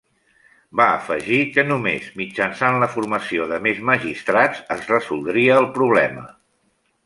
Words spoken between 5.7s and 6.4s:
problema.